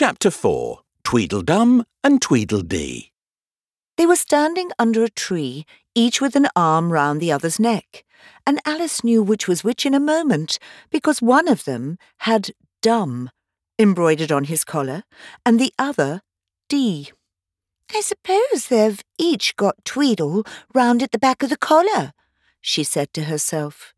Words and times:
Chapter 0.00 0.30
4 0.30 0.80
Tweedledum 1.04 1.84
and 2.02 2.22
Tweedledee. 2.22 3.12
They 3.98 4.06
were 4.06 4.16
standing 4.16 4.70
under 4.78 5.04
a 5.04 5.10
tree, 5.10 5.66
each 5.94 6.22
with 6.22 6.34
an 6.36 6.48
arm 6.56 6.90
round 6.90 7.20
the 7.20 7.30
other's 7.30 7.60
neck, 7.60 8.06
and 8.46 8.62
Alice 8.64 9.04
knew 9.04 9.22
which 9.22 9.46
was 9.46 9.62
which 9.62 9.84
in 9.84 9.92
a 9.92 10.00
moment, 10.00 10.58
because 10.88 11.20
one 11.20 11.48
of 11.48 11.64
them 11.64 11.98
had 12.20 12.52
Dum 12.80 13.28
embroidered 13.78 14.32
on 14.32 14.44
his 14.44 14.64
collar, 14.64 15.02
and 15.44 15.60
the 15.60 15.74
other 15.78 16.22
Dee. 16.70 17.12
I 17.94 18.00
suppose 18.00 18.68
they've 18.68 19.04
each 19.18 19.54
got 19.56 19.84
Tweedle 19.84 20.46
round 20.72 21.02
at 21.02 21.12
the 21.12 21.18
back 21.18 21.42
of 21.42 21.50
the 21.50 21.58
collar, 21.58 22.14
she 22.62 22.84
said 22.84 23.12
to 23.12 23.24
herself. 23.24 23.92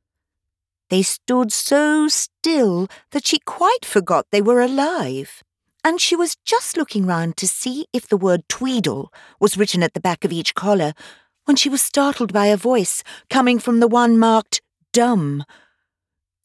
They 0.90 1.02
stood 1.02 1.52
so 1.52 2.08
still 2.08 2.88
that 3.12 3.24
she 3.24 3.38
quite 3.38 3.84
forgot 3.84 4.26
they 4.32 4.42
were 4.42 4.60
alive 4.60 5.44
and 5.84 6.00
she 6.00 6.16
was 6.16 6.36
just 6.44 6.76
looking 6.76 7.06
round 7.06 7.36
to 7.36 7.48
see 7.48 7.86
if 7.92 8.06
the 8.06 8.16
word 8.16 8.48
Tweedle 8.48 9.12
was 9.40 9.56
written 9.56 9.82
at 9.82 9.94
the 9.94 10.00
back 10.00 10.24
of 10.24 10.32
each 10.32 10.54
collar 10.54 10.92
when 11.44 11.56
she 11.56 11.68
was 11.68 11.82
startled 11.82 12.32
by 12.32 12.46
a 12.46 12.56
voice 12.56 13.02
coming 13.28 13.58
from 13.58 13.80
the 13.80 13.88
one 13.88 14.18
marked 14.18 14.60
Dum. 14.92 15.44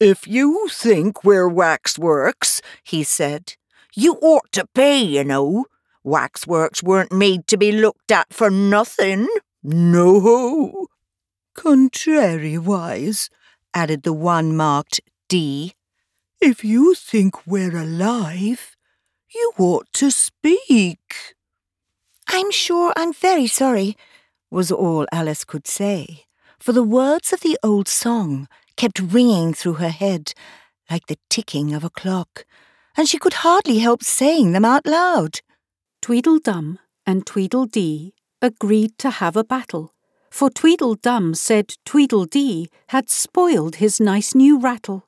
If 0.00 0.26
you 0.26 0.68
think 0.70 1.24
we're 1.24 1.48
waxworks, 1.48 2.62
he 2.82 3.02
said, 3.02 3.54
you 3.94 4.14
ought 4.22 4.50
to 4.52 4.66
pay, 4.74 5.02
you 5.02 5.24
know. 5.24 5.66
Waxworks 6.04 6.82
weren't 6.82 7.12
made 7.12 7.46
to 7.48 7.56
be 7.56 7.72
looked 7.72 8.12
at 8.12 8.32
for 8.32 8.48
nothing. 8.48 9.28
No. 9.62 10.86
Contrariwise, 11.56 13.28
added 13.74 14.04
the 14.04 14.12
one 14.12 14.56
marked 14.56 15.00
Dee, 15.28 15.72
if 16.40 16.64
you 16.64 16.94
think 16.94 17.46
we're 17.46 17.76
alive, 17.76 18.76
you 19.34 19.52
ought 19.58 19.92
to 19.94 20.10
speak. 20.10 21.34
I'm 22.28 22.50
sure 22.50 22.92
I'm 22.96 23.12
very 23.12 23.46
sorry, 23.46 23.96
was 24.50 24.72
all 24.72 25.06
Alice 25.12 25.44
could 25.44 25.66
say, 25.66 26.24
for 26.58 26.72
the 26.72 26.82
words 26.82 27.32
of 27.32 27.40
the 27.40 27.58
old 27.62 27.88
song 27.88 28.48
kept 28.76 29.00
ringing 29.00 29.52
through 29.54 29.74
her 29.74 29.90
head 29.90 30.32
like 30.90 31.06
the 31.06 31.18
ticking 31.28 31.74
of 31.74 31.84
a 31.84 31.90
clock, 31.90 32.44
and 32.96 33.08
she 33.08 33.18
could 33.18 33.34
hardly 33.34 33.78
help 33.78 34.02
saying 34.02 34.52
them 34.52 34.64
out 34.64 34.86
loud. 34.86 35.40
Tweedledum 36.00 36.78
and 37.06 37.26
Tweedledee 37.26 38.14
agreed 38.40 38.96
to 38.98 39.10
have 39.10 39.36
a 39.36 39.44
battle, 39.44 39.94
for 40.30 40.48
Tweedledum 40.48 41.34
said 41.34 41.74
Tweedledee 41.84 42.68
had 42.88 43.10
spoiled 43.10 43.76
his 43.76 44.00
nice 44.00 44.34
new 44.34 44.58
rattle. 44.58 45.06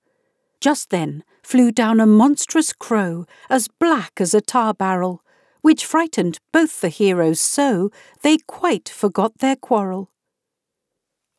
Just 0.61 0.91
then 0.91 1.25
flew 1.51 1.73
down 1.73 1.98
a 1.98 2.06
monstrous 2.06 2.73
crow, 2.73 3.27
as 3.48 3.67
black 3.67 4.20
as 4.20 4.33
a 4.33 4.41
tar 4.41 4.73
barrel, 4.73 5.20
which 5.62 5.84
frightened 5.84 6.39
both 6.53 6.81
the 6.81 6.89
heroes 6.89 7.41
so 7.41 7.91
they 8.23 8.39
quite 8.47 8.89
forgot 8.89 9.39
their 9.39 9.56
quarrel. 9.56 10.12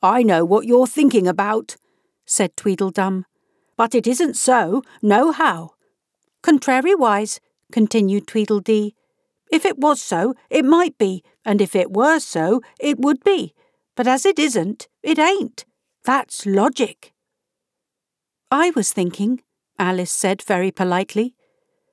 I 0.03 0.21
know 0.21 0.43
what 0.43 0.65
you're 0.65 0.85
thinking 0.85 1.29
about, 1.29 1.77
said 2.25 2.57
Tweedledum, 2.57 3.25
but 3.77 3.95
it 3.95 4.05
isn't 4.05 4.35
so, 4.35 4.81
nohow. 5.01 5.69
Contrariwise, 6.43 7.39
continued 7.71 8.27
Tweedledee, 8.27 8.93
if 9.49 9.65
it 9.65 9.77
was 9.77 10.01
so, 10.01 10.35
it 10.49 10.65
might 10.65 10.97
be, 10.97 11.23
and 11.45 11.61
if 11.61 11.73
it 11.73 11.93
were 11.93 12.19
so, 12.19 12.61
it 12.81 12.99
would 12.99 13.23
be. 13.23 13.53
But 13.95 14.07
as 14.07 14.25
it 14.25 14.37
isn't, 14.37 14.89
it 15.03 15.17
ain't. 15.17 15.63
That's 16.03 16.45
logic. 16.45 17.13
I 18.51 18.71
was 18.71 18.91
thinking, 18.91 19.41
Alice 19.81 20.11
said 20.11 20.43
very 20.43 20.69
politely, 20.69 21.33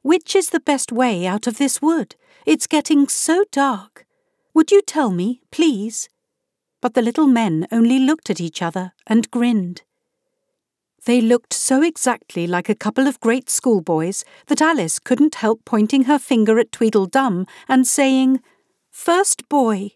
which 0.02 0.36
is 0.36 0.50
the 0.50 0.60
best 0.60 0.92
way 0.92 1.26
out 1.26 1.46
of 1.46 1.56
this 1.56 1.80
wood? 1.80 2.16
It's 2.44 2.66
getting 2.66 3.08
so 3.08 3.44
dark. 3.50 4.04
Would 4.52 4.70
you 4.70 4.82
tell 4.82 5.10
me, 5.10 5.40
please? 5.50 6.10
But 6.82 6.92
the 6.92 7.00
little 7.00 7.26
men 7.26 7.66
only 7.72 7.98
looked 7.98 8.28
at 8.28 8.42
each 8.42 8.60
other 8.60 8.92
and 9.06 9.30
grinned. 9.30 9.82
They 11.06 11.22
looked 11.22 11.54
so 11.54 11.82
exactly 11.82 12.46
like 12.46 12.68
a 12.68 12.74
couple 12.74 13.06
of 13.06 13.20
great 13.20 13.48
schoolboys 13.48 14.22
that 14.48 14.60
Alice 14.60 14.98
couldn't 14.98 15.36
help 15.36 15.64
pointing 15.64 16.04
her 16.04 16.18
finger 16.18 16.58
at 16.58 16.72
Tweedledum 16.72 17.46
and 17.68 17.86
saying, 17.86 18.40
First 18.90 19.48
boy. 19.48 19.92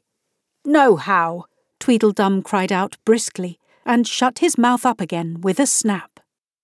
No 0.64 0.96
how, 0.96 1.44
Tweedledum 1.78 2.42
cried 2.42 2.72
out 2.72 2.96
briskly, 3.04 3.58
and 3.84 4.06
shut 4.06 4.38
his 4.38 4.56
mouth 4.56 4.86
up 4.86 5.00
again 5.00 5.42
with 5.42 5.60
a 5.60 5.66
snap. 5.66 6.20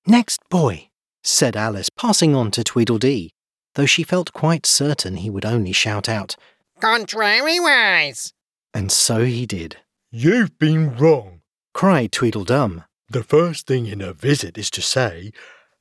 Next 0.06 0.40
boy, 0.48 0.87
said 1.28 1.56
Alice, 1.56 1.90
passing 1.90 2.34
on 2.34 2.50
to 2.52 2.64
Tweedledee, 2.64 3.30
though 3.74 3.86
she 3.86 4.02
felt 4.02 4.32
quite 4.32 4.66
certain 4.66 5.16
he 5.16 5.30
would 5.30 5.44
only 5.44 5.72
shout 5.72 6.08
out, 6.08 6.36
Contrariwise! 6.80 8.32
And 8.72 8.90
so 8.90 9.24
he 9.24 9.46
did. 9.46 9.76
You've 10.10 10.58
been 10.58 10.96
wrong, 10.96 11.42
cried 11.74 12.12
Tweedledum. 12.12 12.84
The 13.10 13.22
first 13.22 13.66
thing 13.66 13.86
in 13.86 14.00
a 14.00 14.12
visit 14.12 14.56
is 14.56 14.70
to 14.70 14.82
say, 14.82 15.32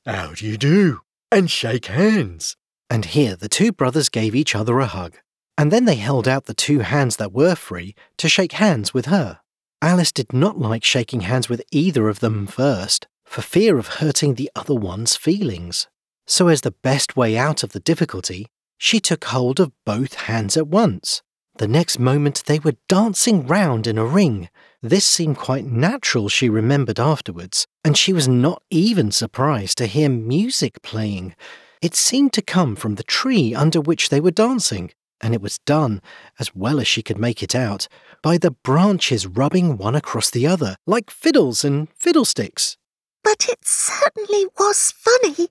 How 0.04 0.34
do 0.34 0.46
you 0.46 0.56
do? 0.56 1.00
and 1.30 1.50
shake 1.50 1.86
hands. 1.86 2.56
And 2.88 3.04
here 3.04 3.36
the 3.36 3.48
two 3.48 3.72
brothers 3.72 4.08
gave 4.08 4.34
each 4.34 4.54
other 4.54 4.78
a 4.80 4.86
hug, 4.86 5.16
and 5.58 5.70
then 5.70 5.84
they 5.84 5.96
held 5.96 6.26
out 6.26 6.46
the 6.46 6.54
two 6.54 6.80
hands 6.80 7.16
that 7.16 7.32
were 7.32 7.54
free 7.54 7.94
to 8.16 8.28
shake 8.28 8.52
hands 8.52 8.94
with 8.94 9.06
her. 9.06 9.40
Alice 9.82 10.10
did 10.12 10.32
not 10.32 10.58
like 10.58 10.84
shaking 10.84 11.20
hands 11.20 11.48
with 11.48 11.62
either 11.70 12.08
of 12.08 12.20
them 12.20 12.46
first, 12.46 13.06
for 13.28 13.42
fear 13.42 13.78
of 13.78 13.86
hurting 13.86 14.34
the 14.34 14.50
other 14.56 14.74
one's 14.74 15.14
feelings. 15.14 15.86
So, 16.26 16.48
as 16.48 16.62
the 16.62 16.70
best 16.70 17.16
way 17.16 17.36
out 17.36 17.62
of 17.62 17.72
the 17.72 17.80
difficulty, 17.80 18.46
she 18.78 19.00
took 19.00 19.24
hold 19.24 19.60
of 19.60 19.72
both 19.84 20.14
hands 20.14 20.56
at 20.56 20.66
once. 20.66 21.22
The 21.58 21.68
next 21.68 21.98
moment 21.98 22.44
they 22.46 22.58
were 22.58 22.76
dancing 22.88 23.46
round 23.46 23.86
in 23.86 23.98
a 23.98 24.04
ring. 24.04 24.48
This 24.80 25.04
seemed 25.04 25.36
quite 25.36 25.64
natural, 25.64 26.28
she 26.28 26.48
remembered 26.48 27.00
afterwards, 27.00 27.66
and 27.84 27.96
she 27.96 28.12
was 28.12 28.28
not 28.28 28.62
even 28.70 29.10
surprised 29.10 29.78
to 29.78 29.86
hear 29.86 30.08
music 30.08 30.80
playing. 30.82 31.34
It 31.82 31.94
seemed 31.96 32.32
to 32.34 32.42
come 32.42 32.76
from 32.76 32.94
the 32.94 33.02
tree 33.02 33.54
under 33.54 33.80
which 33.80 34.08
they 34.08 34.20
were 34.20 34.30
dancing, 34.30 34.92
and 35.20 35.34
it 35.34 35.42
was 35.42 35.58
done, 35.66 36.00
as 36.38 36.54
well 36.54 36.78
as 36.78 36.86
she 36.86 37.02
could 37.02 37.18
make 37.18 37.42
it 37.42 37.54
out, 37.54 37.88
by 38.22 38.38
the 38.38 38.52
branches 38.52 39.26
rubbing 39.26 39.76
one 39.76 39.96
across 39.96 40.30
the 40.30 40.46
other, 40.46 40.76
like 40.86 41.10
fiddles 41.10 41.64
and 41.64 41.88
fiddlesticks. 41.92 42.76
But 43.22 43.48
it 43.48 43.64
certainly 43.64 44.46
was 44.58 44.92
funny, 44.92 45.48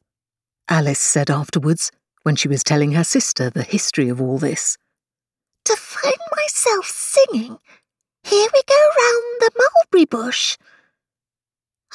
Alice 0.70 1.00
said 1.00 1.30
afterwards, 1.30 1.92
when 2.24 2.36
she 2.36 2.48
was 2.48 2.64
telling 2.64 2.92
her 2.92 3.04
sister 3.04 3.50
the 3.50 3.64
history 3.64 4.10
of 4.10 4.22
all 4.22 4.38
this. 4.38 4.78
To 5.66 5.76
find 5.76 6.18
myself 6.36 6.88
singing, 6.88 7.60
Here 8.24 8.50
we 8.54 8.62
go 8.68 8.76
round 8.76 9.24
the 9.40 9.52
mulberry 9.58 10.06
bush. 10.06 10.58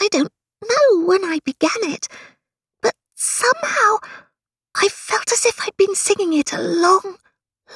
I 0.00 0.08
don't 0.10 0.32
know 0.62 1.04
when 1.04 1.24
I 1.24 1.40
began 1.44 1.82
it, 1.82 2.08
but 2.80 2.94
somehow 3.14 3.98
I 4.74 4.88
felt 4.88 5.32
as 5.32 5.44
if 5.44 5.60
I'd 5.60 5.76
been 5.76 5.94
singing 5.94 6.32
it 6.32 6.52
a 6.52 6.60
long, 6.60 7.18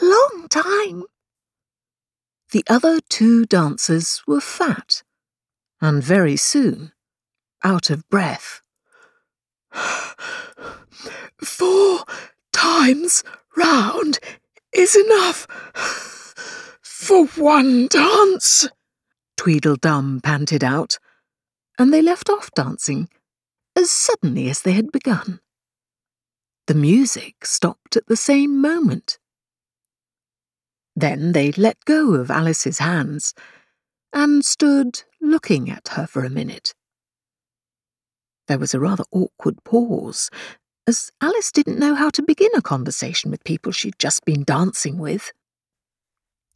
long 0.01 0.47
time. 0.49 1.05
The 2.53 2.65
other 2.69 3.01
two 3.09 3.45
dancers 3.45 4.23
were 4.27 4.41
fat, 4.41 5.03
and 5.81 6.03
very 6.03 6.37
soon 6.37 6.93
out 7.63 7.91
of 7.91 8.09
breath. 8.09 8.61
Four 11.43 12.05
times 12.53 13.23
round 13.57 14.19
is 14.73 14.97
enough 14.97 15.47
for 16.83 17.27
one 17.27 17.87
dance, 17.89 18.69
Tweedledum 19.37 20.21
panted 20.23 20.65
out, 20.65 20.99
and 21.79 21.93
they 21.93 22.03
left 22.03 22.29
off 22.29 22.51
dancing 22.53 23.09
as 23.77 23.91
suddenly 23.91 24.49
as 24.49 24.63
they 24.63 24.73
had 24.73 24.91
begun. 24.91 25.41
The 26.67 26.75
music 26.75 27.45
stopped 27.45 27.97
at 27.97 28.07
the 28.07 28.17
same 28.17 28.61
moment. 28.61 29.19
Then 30.97 31.33
they 31.33 31.53
let 31.53 31.85
go 31.85 32.15
of 32.15 32.31
Alice's 32.31 32.79
hands 32.79 33.35
and 34.13 34.45
stood 34.45 35.03
looking 35.21 35.71
at 35.71 35.89
her 35.89 36.07
for 36.07 36.25
a 36.25 36.31
minute. 36.31 36.75
There 38.47 38.59
was 38.59 38.75
a 38.75 38.81
rather 38.81 39.05
awkward 39.11 39.63
pause, 39.65 40.31
as 40.87 41.11
Alice 41.21 41.51
didn't 41.51 41.79
know 41.79 41.95
how 41.95 42.11
to 42.11 42.23
begin 42.23 42.51
a 42.55 42.63
conversation 42.63 43.31
with 43.31 43.43
people 43.45 43.73
she'd 43.73 43.99
just 43.99 44.25
been 44.25 44.45
dancing 44.45 44.99
with. 44.99 45.33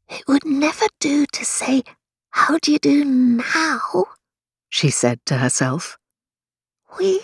It 0.08 0.22
would 0.28 0.44
never 0.44 0.86
do 1.00 1.26
to 1.26 1.44
say, 1.44 1.82
How 2.30 2.58
do 2.58 2.72
you 2.72 2.78
do 2.78 3.04
now? 3.04 3.80
she 4.68 4.90
said 4.90 5.20
to 5.26 5.38
herself. 5.38 5.98
We 6.98 7.20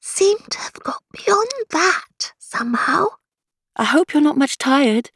seem 0.00 0.38
to 0.50 0.58
have 0.58 0.74
got 0.74 1.02
beyond 1.12 1.50
that 1.70 2.32
somehow. 2.38 3.06
I 3.76 3.84
hope 3.84 4.12
you're 4.12 4.22
not 4.22 4.38
much 4.38 4.58
tired, 4.58 5.10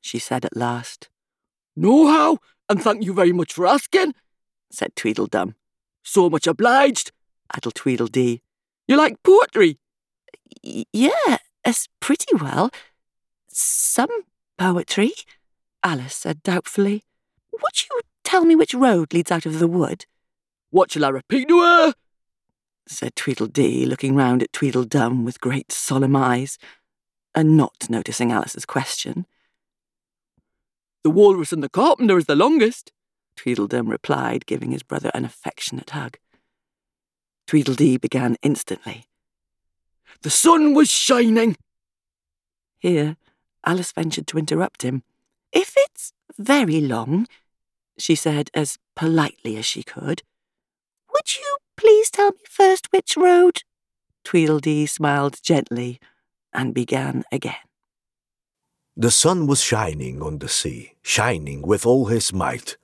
she 0.00 0.18
said 0.18 0.44
at 0.44 0.56
last. 0.56 1.08
Nohow, 1.76 2.38
and 2.68 2.82
thank 2.82 3.04
you 3.04 3.14
very 3.14 3.32
much 3.32 3.52
for 3.52 3.66
asking, 3.66 4.14
said 4.70 4.94
Tweedledum. 4.96 5.54
So 6.02 6.28
much 6.30 6.46
obliged, 6.46 7.12
addled 7.54 7.74
Tweedledee. 7.74 8.42
You 8.88 8.96
like 8.96 9.22
poetry? 9.22 9.78
Yeah, 10.62 11.38
it's 11.64 11.88
pretty 12.00 12.34
well. 12.36 12.70
some 13.48 14.10
poetry, 14.58 15.12
Alice 15.82 16.14
said 16.14 16.42
doubtfully. 16.42 17.04
Would 17.52 17.82
you 17.82 18.00
tell 18.24 18.44
me 18.44 18.56
which 18.56 18.74
road 18.74 19.12
leads 19.12 19.30
out 19.30 19.46
of 19.46 19.58
the 19.58 19.66
wood? 19.66 20.06
What 20.70 20.90
shall 20.90 21.04
I 21.04 21.10
repeat 21.10 21.48
to 21.48 21.60
her? 21.60 21.94
said 22.86 23.14
Tweedledee, 23.14 23.86
looking 23.86 24.14
round 24.14 24.42
at 24.42 24.52
Tweedledum 24.52 25.24
with 25.24 25.40
great 25.40 25.70
solemn 25.70 26.16
eyes, 26.16 26.58
and 27.34 27.56
not 27.56 27.88
noticing 27.88 28.32
Alice's 28.32 28.66
question. 28.66 29.26
The 31.04 31.10
walrus 31.10 31.52
and 31.52 31.62
the 31.62 31.68
carpenter 31.68 32.18
is 32.18 32.26
the 32.26 32.36
longest, 32.36 32.92
Tweedledum 33.36 33.88
replied, 33.88 34.46
giving 34.46 34.72
his 34.72 34.82
brother 34.82 35.10
an 35.14 35.24
affectionate 35.24 35.90
hug. 35.90 36.18
Tweedledee 37.52 37.98
began 37.98 38.38
instantly. 38.42 39.04
The 40.22 40.30
sun 40.30 40.72
was 40.72 40.88
shining. 40.88 41.54
Here, 42.78 43.18
Alice 43.66 43.92
ventured 43.92 44.26
to 44.28 44.38
interrupt 44.38 44.80
him. 44.80 45.02
If 45.52 45.74
it's 45.76 46.14
very 46.38 46.80
long, 46.80 47.26
she 47.98 48.14
said 48.14 48.48
as 48.54 48.78
politely 48.96 49.58
as 49.58 49.66
she 49.66 49.82
could, 49.82 50.22
would 51.12 51.36
you 51.36 51.58
please 51.76 52.10
tell 52.10 52.30
me 52.30 52.40
first 52.48 52.90
which 52.90 53.18
road? 53.18 53.64
Tweedledee 54.24 54.86
smiled 54.86 55.36
gently 55.42 56.00
and 56.54 56.72
began 56.72 57.22
again. 57.30 57.66
The 58.96 59.10
sun 59.10 59.46
was 59.46 59.62
shining 59.62 60.22
on 60.22 60.38
the 60.38 60.48
sea, 60.48 60.94
shining 61.02 61.60
with 61.60 61.84
all 61.84 62.06
his 62.06 62.32
might. 62.32 62.78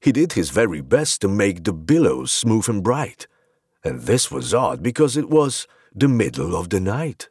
He 0.00 0.12
did 0.12 0.32
his 0.32 0.48
very 0.48 0.80
best 0.80 1.20
to 1.20 1.28
make 1.28 1.64
the 1.64 1.74
billows 1.74 2.32
smooth 2.32 2.70
and 2.70 2.82
bright. 2.82 3.26
And 3.84 4.00
this 4.00 4.30
was 4.30 4.54
odd 4.54 4.82
because 4.82 5.16
it 5.16 5.28
was 5.28 5.66
the 5.94 6.08
middle 6.08 6.56
of 6.56 6.70
the 6.70 6.80
night. 6.80 7.28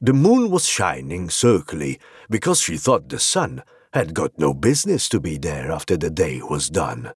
The 0.00 0.12
moon 0.12 0.50
was 0.50 0.68
shining 0.68 1.28
circly 1.28 1.98
because 2.28 2.60
she 2.60 2.76
thought 2.76 3.08
the 3.08 3.18
sun 3.18 3.62
had 3.94 4.12
got 4.12 4.38
no 4.38 4.52
business 4.52 5.08
to 5.08 5.18
be 5.18 5.38
there 5.38 5.72
after 5.72 5.96
the 5.96 6.10
day 6.10 6.42
was 6.42 6.68
done. 6.68 7.12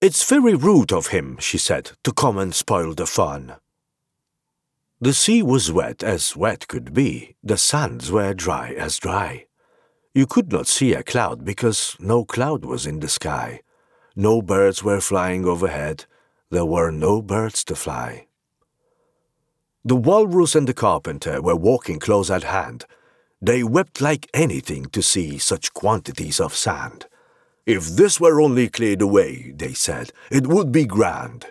It's 0.00 0.28
very 0.28 0.54
rude 0.54 0.92
of 0.92 1.08
him, 1.08 1.38
she 1.40 1.58
said, 1.58 1.92
to 2.04 2.12
come 2.12 2.38
and 2.38 2.54
spoil 2.54 2.94
the 2.94 3.06
fun. 3.06 3.56
The 5.00 5.12
sea 5.12 5.42
was 5.42 5.72
wet 5.72 6.02
as 6.04 6.36
wet 6.36 6.68
could 6.68 6.94
be, 6.94 7.34
the 7.42 7.58
sands 7.58 8.12
were 8.12 8.32
dry 8.32 8.74
as 8.74 8.98
dry. 8.98 9.46
You 10.14 10.26
could 10.26 10.52
not 10.52 10.68
see 10.68 10.94
a 10.94 11.02
cloud 11.02 11.44
because 11.44 11.96
no 11.98 12.24
cloud 12.24 12.64
was 12.64 12.86
in 12.86 13.00
the 13.00 13.08
sky. 13.08 13.60
No 14.14 14.40
birds 14.40 14.84
were 14.84 15.00
flying 15.00 15.44
overhead, 15.44 16.06
there 16.54 16.64
were 16.64 16.92
no 16.92 17.20
birds 17.20 17.64
to 17.64 17.74
fly. 17.74 18.28
The 19.84 19.96
walrus 19.96 20.54
and 20.54 20.68
the 20.68 20.72
carpenter 20.72 21.42
were 21.42 21.56
walking 21.56 21.98
close 21.98 22.30
at 22.30 22.44
hand. 22.44 22.84
They 23.42 23.64
wept 23.64 24.00
like 24.00 24.30
anything 24.32 24.84
to 24.92 25.02
see 25.02 25.36
such 25.38 25.74
quantities 25.74 26.38
of 26.38 26.54
sand. 26.54 27.06
If 27.66 27.88
this 27.88 28.20
were 28.20 28.40
only 28.40 28.68
cleared 28.68 29.02
away, 29.02 29.52
they 29.56 29.74
said, 29.74 30.12
it 30.30 30.46
would 30.46 30.70
be 30.70 30.86
grand. 30.86 31.46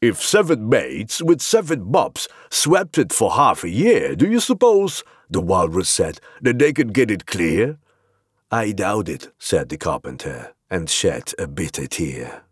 If 0.00 0.22
seven 0.22 0.68
mates 0.68 1.20
with 1.20 1.42
seven 1.42 1.90
mops 1.90 2.28
swept 2.50 2.98
it 2.98 3.12
for 3.12 3.32
half 3.32 3.64
a 3.64 3.68
year, 3.68 4.14
do 4.14 4.30
you 4.30 4.38
suppose, 4.38 5.02
the 5.28 5.40
walrus 5.40 5.90
said, 5.90 6.20
that 6.40 6.60
they 6.60 6.72
could 6.72 6.94
get 6.94 7.10
it 7.10 7.26
clear? 7.26 7.78
I 8.48 8.70
doubt 8.70 9.08
it, 9.08 9.32
said 9.40 9.70
the 9.70 9.76
carpenter, 9.76 10.54
and 10.70 10.88
shed 10.88 11.32
a 11.36 11.48
bitter 11.48 11.88
tear. 11.88 12.44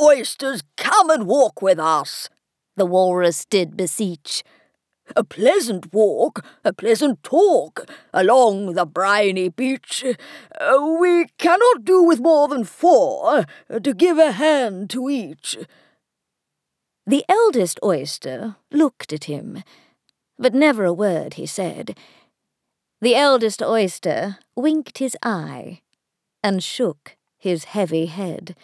Oysters, 0.00 0.62
come 0.76 1.10
and 1.10 1.26
walk 1.26 1.62
with 1.62 1.78
us, 1.78 2.28
the 2.76 2.86
walrus 2.86 3.44
did 3.44 3.76
beseech. 3.76 4.42
A 5.16 5.24
pleasant 5.24 5.92
walk, 5.92 6.44
a 6.64 6.72
pleasant 6.72 7.22
talk, 7.22 7.90
along 8.14 8.74
the 8.74 8.86
briny 8.86 9.48
beach. 9.48 10.04
Uh, 10.60 10.96
we 11.00 11.26
cannot 11.38 11.84
do 11.84 12.02
with 12.02 12.20
more 12.20 12.48
than 12.48 12.64
four, 12.64 13.44
uh, 13.68 13.78
to 13.80 13.92
give 13.92 14.18
a 14.18 14.32
hand 14.32 14.88
to 14.90 15.10
each. 15.10 15.58
The 17.06 17.24
eldest 17.28 17.80
oyster 17.82 18.56
looked 18.70 19.12
at 19.12 19.24
him, 19.24 19.64
but 20.38 20.54
never 20.54 20.84
a 20.84 20.92
word 20.92 21.34
he 21.34 21.46
said. 21.46 21.98
The 23.00 23.16
eldest 23.16 23.60
oyster 23.60 24.38
winked 24.54 24.98
his 24.98 25.16
eye 25.22 25.80
and 26.42 26.62
shook 26.62 27.16
his 27.38 27.64
heavy 27.64 28.06
head, 28.06 28.54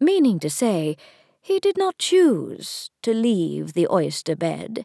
meaning 0.00 0.38
to 0.40 0.50
say, 0.50 0.96
he 1.40 1.58
did 1.58 1.78
not 1.78 1.98
choose 1.98 2.90
to 3.02 3.14
leave 3.14 3.72
the 3.72 3.88
oyster 3.90 4.36
bed. 4.36 4.84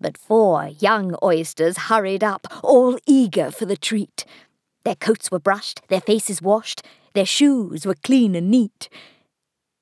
But 0.00 0.18
four 0.18 0.68
young 0.80 1.16
oysters 1.22 1.78
hurried 1.78 2.24
up, 2.24 2.46
all 2.62 2.98
eager 3.06 3.50
for 3.50 3.66
the 3.66 3.76
treat. 3.76 4.24
Their 4.84 4.96
coats 4.96 5.30
were 5.30 5.38
brushed, 5.38 5.82
their 5.88 6.00
faces 6.00 6.42
washed, 6.42 6.82
their 7.12 7.26
shoes 7.26 7.86
were 7.86 7.94
clean 7.94 8.34
and 8.34 8.50
neat. 8.50 8.88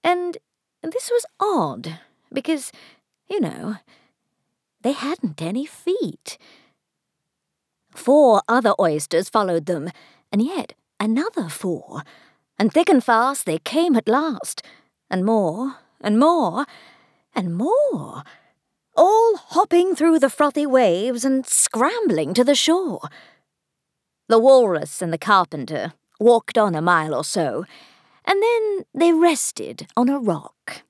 And 0.04 0.36
this 0.82 1.10
was 1.10 1.24
odd, 1.38 2.00
because, 2.32 2.72
you 3.28 3.40
know, 3.40 3.76
they 4.82 4.92
hadn't 4.92 5.40
any 5.40 5.64
feet. 5.66 6.36
Four 7.90 8.42
other 8.48 8.74
oysters 8.78 9.28
followed 9.28 9.66
them, 9.66 9.90
and 10.32 10.42
yet 10.42 10.74
another 10.98 11.48
four, 11.48 12.02
and 12.60 12.70
thick 12.70 12.90
and 12.90 13.02
fast 13.02 13.46
they 13.46 13.58
came 13.58 13.96
at 13.96 14.06
last 14.06 14.62
and 15.08 15.24
more, 15.24 15.76
and 15.98 16.18
more, 16.18 16.66
and 17.34 17.56
more, 17.56 18.22
all 18.94 19.36
hopping 19.36 19.96
through 19.96 20.18
the 20.18 20.28
frothy 20.28 20.66
waves 20.66 21.24
and 21.24 21.46
scrambling 21.46 22.34
to 22.34 22.44
the 22.44 22.54
shore. 22.54 23.08
The 24.28 24.38
walrus 24.38 25.00
and 25.00 25.10
the 25.10 25.16
carpenter 25.16 25.94
walked 26.20 26.58
on 26.58 26.74
a 26.74 26.82
mile 26.82 27.14
or 27.14 27.24
so, 27.24 27.64
and 28.26 28.42
then 28.42 28.84
they 28.94 29.10
rested 29.10 29.86
on 29.96 30.10
a 30.10 30.18
rock, 30.18 30.82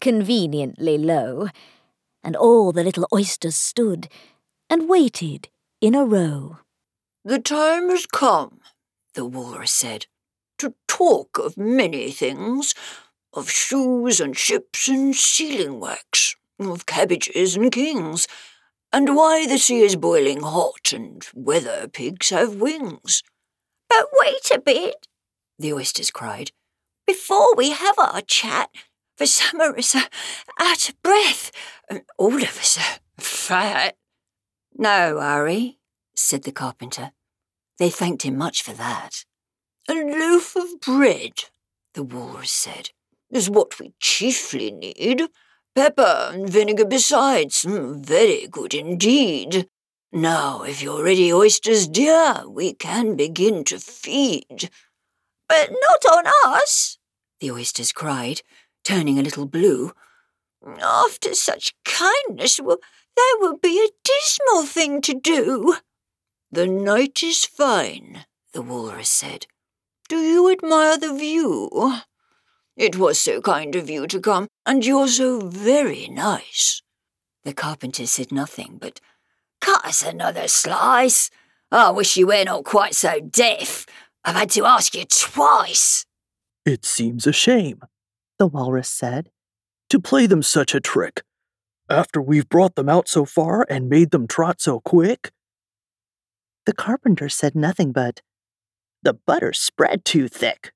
conveniently 0.00 0.96
low, 0.96 1.48
and 2.24 2.34
all 2.34 2.72
the 2.72 2.82
little 2.82 3.06
oysters 3.12 3.56
stood 3.56 4.08
and 4.70 4.88
waited 4.88 5.50
in 5.82 5.94
a 5.94 6.04
row. 6.04 6.60
The 7.26 7.38
time 7.38 7.90
has 7.90 8.06
come, 8.06 8.60
the 9.12 9.26
walrus 9.26 9.72
said, 9.72 10.06
to 10.60 10.74
talk 10.88 11.38
of 11.38 11.56
many 11.56 12.10
things, 12.10 12.74
of 13.32 13.50
shoes 13.50 14.20
and 14.20 14.36
ships 14.36 14.88
and 14.88 15.14
sealing 15.14 15.80
wax, 15.80 16.36
of 16.58 16.86
cabbages 16.86 17.56
and 17.56 17.72
kings, 17.72 18.26
and 18.92 19.16
why 19.16 19.46
the 19.46 19.58
sea 19.58 19.80
is 19.80 19.96
boiling 19.96 20.42
hot 20.42 20.92
and 20.92 21.24
whether 21.34 21.88
pigs 21.88 22.30
have 22.30 22.56
wings. 22.56 23.22
But 23.88 24.06
wait 24.12 24.50
a 24.52 24.60
bit, 24.60 25.06
the 25.58 25.72
oysters 25.72 26.10
cried. 26.10 26.52
Before 27.06 27.54
we 27.56 27.70
have 27.70 27.98
our 27.98 28.20
chat, 28.20 28.70
for 29.16 29.26
some 29.26 29.60
of 29.60 29.76
us 29.76 29.94
are 29.94 30.08
out 30.58 30.88
of 30.88 31.02
breath, 31.02 31.50
and 31.88 32.02
all 32.18 32.36
of 32.36 32.58
us 32.58 32.78
are 32.78 33.00
fat. 33.22 33.96
No 34.76 35.18
hurry, 35.20 35.78
said 36.14 36.44
the 36.44 36.52
carpenter. 36.52 37.12
They 37.78 37.90
thanked 37.90 38.22
him 38.22 38.36
much 38.36 38.62
for 38.62 38.72
that. 38.72 39.24
A 39.88 39.94
loaf 39.94 40.56
of 40.56 40.80
bread, 40.80 41.44
the 41.94 42.02
walrus 42.02 42.52
said 42.52 42.90
is 43.30 43.50
what 43.50 43.78
we 43.78 43.94
chiefly 44.00 44.70
need. 44.70 45.28
Pepper 45.74 46.30
and 46.32 46.48
vinegar 46.50 46.84
besides. 46.84 47.64
Mm, 47.64 48.04
very 48.04 48.46
good 48.48 48.74
indeed. 48.74 49.68
Now, 50.12 50.62
if 50.62 50.82
you're 50.82 51.04
ready, 51.04 51.32
oysters 51.32 51.86
dear, 51.86 52.42
we 52.48 52.74
can 52.74 53.16
begin 53.16 53.64
to 53.64 53.78
feed. 53.78 54.70
But 55.48 55.70
not 55.70 56.12
on 56.12 56.24
us, 56.44 56.98
the 57.38 57.52
oysters 57.52 57.92
cried, 57.92 58.42
turning 58.84 59.18
a 59.18 59.22
little 59.22 59.46
blue. 59.46 59.92
After 60.82 61.34
such 61.34 61.74
kindness, 61.84 62.60
well, 62.60 62.78
that 63.16 63.38
would 63.40 63.60
be 63.60 63.78
a 63.78 63.94
dismal 64.04 64.66
thing 64.66 65.00
to 65.02 65.14
do. 65.14 65.76
The 66.50 66.66
night 66.66 67.22
is 67.22 67.44
fine, 67.44 68.26
the 68.52 68.62
walrus 68.62 69.08
said. 69.08 69.46
Do 70.10 70.16
you 70.16 70.50
admire 70.50 70.98
the 70.98 71.14
view? 71.14 71.70
It 72.76 72.96
was 72.96 73.20
so 73.20 73.40
kind 73.40 73.76
of 73.76 73.88
you 73.88 74.08
to 74.08 74.18
come, 74.18 74.48
and 74.66 74.84
you're 74.84 75.06
so 75.06 75.38
very 75.38 76.08
nice. 76.08 76.82
The 77.44 77.54
carpenter 77.54 78.06
said 78.06 78.32
nothing, 78.32 78.78
but 78.80 79.00
cut 79.60 79.86
us 79.86 80.02
another 80.02 80.48
slice. 80.48 81.30
I 81.70 81.90
wish 81.90 82.16
you 82.16 82.26
were 82.26 82.42
not 82.42 82.64
quite 82.64 82.96
so 82.96 83.20
deaf. 83.20 83.86
I've 84.24 84.34
had 84.34 84.50
to 84.50 84.64
ask 84.64 84.96
you 84.96 85.04
twice. 85.04 86.04
It 86.66 86.84
seems 86.84 87.24
a 87.28 87.32
shame, 87.32 87.80
the 88.36 88.48
walrus 88.48 88.90
said, 88.90 89.30
to 89.90 90.00
play 90.00 90.26
them 90.26 90.42
such 90.42 90.74
a 90.74 90.80
trick, 90.80 91.22
after 91.88 92.20
we've 92.20 92.48
brought 92.48 92.74
them 92.74 92.88
out 92.88 93.08
so 93.08 93.24
far 93.24 93.64
and 93.70 93.88
made 93.88 94.10
them 94.10 94.26
trot 94.26 94.60
so 94.60 94.80
quick. 94.80 95.30
The 96.66 96.72
carpenter 96.72 97.28
said 97.28 97.54
nothing 97.54 97.92
but, 97.92 98.22
The 99.02 99.14
butter 99.14 99.52
spread 99.52 100.04
too 100.04 100.28
thick. 100.28 100.72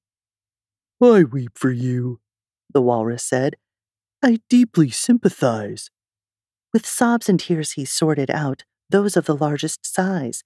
I 1.03 1.25
weep 1.25 1.59
for 1.59 1.71
you, 1.71 2.21
the 2.73 2.81
walrus 2.81 3.23
said. 3.23 3.57
I 4.23 4.39
deeply 4.49 4.91
sympathize. 4.91 5.91
With 6.73 6.87
sobs 6.87 7.29
and 7.29 7.39
tears 7.39 7.73
he 7.73 7.85
sorted 7.85 8.31
out 8.31 8.65
those 8.89 9.17
of 9.17 9.27
the 9.27 9.37
largest 9.37 9.85
size, 9.85 10.43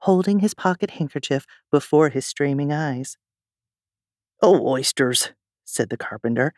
holding 0.00 0.38
his 0.38 0.54
pocket 0.54 0.92
handkerchief 0.92 1.44
before 1.70 2.08
his 2.08 2.24
streaming 2.24 2.72
eyes. 2.72 3.18
Oh, 4.40 4.66
oysters, 4.66 5.32
said 5.64 5.90
the 5.90 5.96
carpenter. 5.96 6.54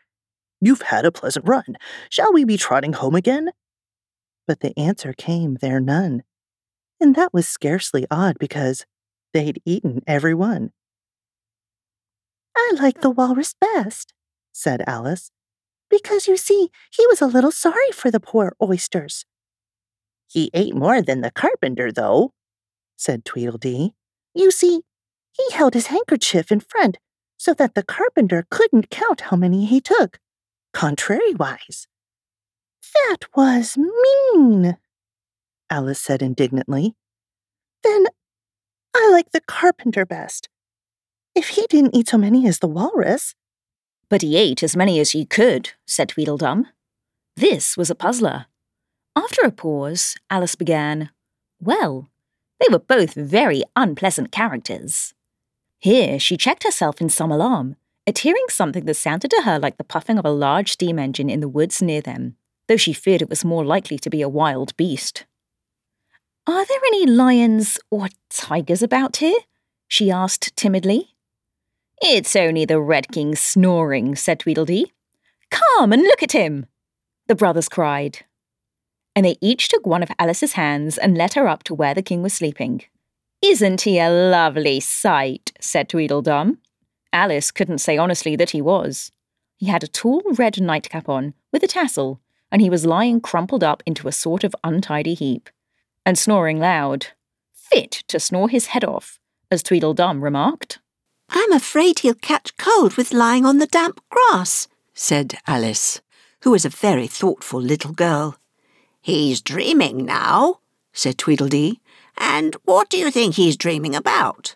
You've 0.61 0.83
had 0.83 1.05
a 1.05 1.11
pleasant 1.11 1.47
run. 1.47 1.75
Shall 2.09 2.31
we 2.31 2.45
be 2.45 2.57
trotting 2.57 2.93
home 2.93 3.15
again? 3.15 3.49
But 4.47 4.61
the 4.61 4.77
answer 4.77 5.13
came 5.13 5.55
there 5.55 5.79
none. 5.79 6.23
And 6.99 7.15
that 7.15 7.33
was 7.33 7.47
scarcely 7.47 8.05
odd 8.09 8.37
because 8.39 8.85
they'd 9.33 9.61
eaten 9.65 10.01
every 10.07 10.33
one. 10.33 10.71
I 12.55 12.73
like 12.79 13.01
the 13.01 13.09
walrus 13.09 13.53
best, 13.59 14.13
said 14.51 14.83
Alice, 14.87 15.31
because 15.89 16.27
you 16.27 16.37
see, 16.37 16.69
he 16.91 17.05
was 17.07 17.21
a 17.21 17.27
little 17.27 17.51
sorry 17.51 17.91
for 17.93 18.11
the 18.11 18.19
poor 18.19 18.53
oysters. 18.61 19.25
He 20.27 20.51
ate 20.53 20.75
more 20.75 21.01
than 21.01 21.21
the 21.21 21.31
carpenter, 21.31 21.91
though, 21.91 22.33
said 22.97 23.25
Tweedledee. 23.25 23.93
You 24.35 24.51
see, 24.51 24.81
he 25.31 25.51
held 25.53 25.73
his 25.73 25.87
handkerchief 25.87 26.51
in 26.51 26.59
front 26.59 26.97
so 27.37 27.53
that 27.53 27.73
the 27.73 27.83
carpenter 27.83 28.45
couldn't 28.51 28.89
count 28.89 29.21
how 29.21 29.37
many 29.37 29.65
he 29.65 29.79
took, 29.79 30.19
contrariwise. 30.75 31.87
That 32.93 33.19
was 33.35 33.77
mean, 33.77 34.77
Alice 35.69 36.01
said 36.01 36.21
indignantly. 36.21 36.95
Then 37.83 38.05
I 38.95 39.09
like 39.11 39.31
the 39.31 39.41
carpenter 39.41 40.05
best. 40.05 40.49
If 41.35 41.49
he 41.49 41.65
didn't 41.69 41.95
eat 41.95 42.09
so 42.09 42.17
many 42.17 42.47
as 42.47 42.59
the 42.59 42.67
walrus. 42.67 43.35
But 44.09 44.21
he 44.21 44.35
ate 44.35 44.63
as 44.63 44.75
many 44.75 44.99
as 44.99 45.11
he 45.11 45.25
could, 45.25 45.71
said 45.85 46.09
Tweedledum. 46.09 46.67
This 47.35 47.77
was 47.77 47.89
a 47.89 47.95
puzzler. 47.95 48.47
After 49.15 49.41
a 49.43 49.51
pause, 49.51 50.15
Alice 50.29 50.55
began, 50.55 51.11
Well, 51.61 52.09
they 52.59 52.67
were 52.71 52.79
both 52.79 53.13
very 53.13 53.63
unpleasant 53.75 54.31
characters. 54.31 55.13
Here 55.77 56.19
she 56.19 56.35
checked 56.35 56.63
herself 56.63 56.99
in 56.99 57.09
some 57.09 57.31
alarm 57.31 57.75
at 58.05 58.19
hearing 58.19 58.45
something 58.49 58.85
that 58.85 58.95
sounded 58.95 59.29
to 59.31 59.43
her 59.43 59.59
like 59.59 59.77
the 59.77 59.83
puffing 59.83 60.17
of 60.17 60.25
a 60.25 60.31
large 60.31 60.71
steam 60.71 60.99
engine 60.99 61.29
in 61.29 61.39
the 61.39 61.47
woods 61.47 61.81
near 61.81 62.01
them, 62.01 62.35
though 62.67 62.75
she 62.75 62.91
feared 62.91 63.21
it 63.21 63.29
was 63.29 63.45
more 63.45 63.63
likely 63.63 63.99
to 63.99 64.09
be 64.09 64.21
a 64.21 64.27
wild 64.27 64.75
beast. 64.75 65.25
Are 66.49 66.65
there 66.65 66.79
any 66.87 67.05
lions 67.05 67.77
or 67.91 68.07
tigers 68.31 68.81
about 68.81 69.17
here? 69.17 69.37
she 69.87 70.09
asked 70.09 70.55
timidly. 70.55 71.13
It's 72.01 72.35
only 72.35 72.65
the 72.65 72.81
Red 72.81 73.09
King 73.09 73.35
snoring, 73.35 74.15
said 74.15 74.39
Tweedledee. 74.39 74.91
Come 75.51 75.93
and 75.93 76.01
look 76.01 76.23
at 76.23 76.31
him, 76.31 76.65
the 77.27 77.35
brothers 77.35 77.69
cried. 77.69 78.25
And 79.15 79.27
they 79.27 79.35
each 79.41 79.67
took 79.67 79.85
one 79.85 80.01
of 80.01 80.09
Alice's 80.17 80.53
hands 80.53 80.97
and 80.97 81.15
led 81.15 81.33
her 81.35 81.47
up 81.47 81.61
to 81.65 81.75
where 81.75 81.93
the 81.93 82.01
king 82.01 82.23
was 82.23 82.33
sleeping. 82.33 82.81
Isn't 83.43 83.81
he 83.81 83.99
a 83.99 84.09
lovely 84.09 84.79
sight? 84.79 85.51
said 85.61 85.87
Tweedledum. 85.87 86.57
Alice 87.13 87.51
couldn't 87.51 87.77
say 87.77 87.95
honestly 87.95 88.35
that 88.35 88.49
he 88.49 88.61
was. 88.61 89.11
He 89.57 89.67
had 89.67 89.83
a 89.83 89.87
tall 89.87 90.23
red 90.35 90.59
nightcap 90.59 91.09
on, 91.09 91.35
with 91.53 91.61
a 91.61 91.67
tassel, 91.67 92.21
and 92.51 92.59
he 92.59 92.71
was 92.71 92.87
lying 92.87 93.21
crumpled 93.21 93.63
up 93.63 93.83
into 93.85 94.07
a 94.07 94.11
sort 94.11 94.43
of 94.43 94.55
untidy 94.63 95.13
heap, 95.13 95.51
and 96.09 96.17
snoring 96.17 96.57
loud. 96.57 97.05
Fit 97.53 97.91
to 98.07 98.19
snore 98.19 98.49
his 98.49 98.65
head 98.73 98.83
off, 98.83 99.19
as 99.51 99.61
Tweedledum 99.61 100.23
remarked. 100.23 100.79
I'm 101.29 101.51
afraid 101.51 101.99
he'll 101.99 102.15
catch 102.15 102.57
cold 102.57 102.97
with 102.97 103.13
lying 103.13 103.45
on 103.45 103.59
the 103.59 103.67
damp 103.67 104.01
grass, 104.09 104.67
said 104.95 105.35
Alice, 105.45 106.01
who 106.41 106.49
was 106.49 106.65
a 106.65 106.69
very 106.69 107.05
thoughtful 107.05 107.61
little 107.61 107.93
girl. 107.93 108.37
He's 108.99 109.39
dreaming 109.39 110.03
now, 110.03 110.61
said 110.93 111.19
Tweedledee. 111.19 111.79
And 112.17 112.55
what 112.65 112.89
do 112.89 112.97
you 112.97 113.11
think 113.11 113.35
he's 113.35 113.55
dreaming 113.55 113.93
about? 113.93 114.55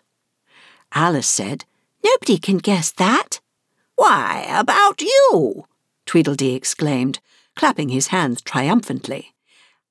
Alice 0.92 1.28
said, 1.28 1.66
Nobody 2.02 2.36
can 2.36 2.58
guess 2.58 2.90
that. 2.90 3.38
Why, 3.94 4.44
about 4.48 5.00
you, 5.00 5.66
Tweedledee 6.04 6.56
exclaimed, 6.56 7.20
clapping 7.54 7.90
his 7.90 8.08
hands 8.08 8.42
triumphantly. 8.42 9.33